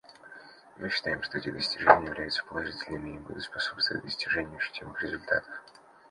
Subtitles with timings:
[0.77, 5.61] Мы считаем, что эти достижения являются положительными и будут способствовать достижению ощутимых результатов.